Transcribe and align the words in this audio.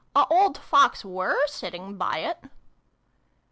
"A 0.15 0.25
old 0.31 0.57
Fox 0.57 1.05
were 1.05 1.37
sitting 1.45 1.95
by 1.95 2.17
it." 2.25 2.45